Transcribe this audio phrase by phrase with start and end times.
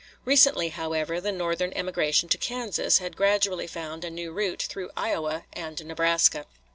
[0.25, 5.45] Recently, however, the Northern emigration to Kansas had gradually found a new route through Iowa
[5.53, 6.47] and Nebraska.